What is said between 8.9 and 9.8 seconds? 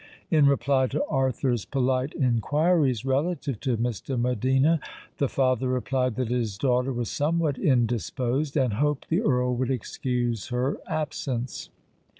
the Earl would